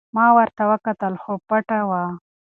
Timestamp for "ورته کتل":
0.37-1.13